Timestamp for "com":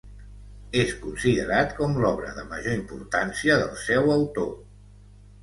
1.81-1.93